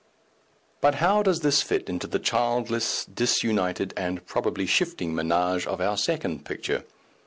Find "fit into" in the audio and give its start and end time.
1.61-2.07